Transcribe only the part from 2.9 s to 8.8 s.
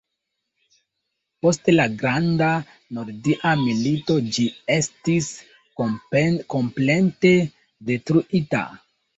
Nordia Milito ĝi estis komplete detruita.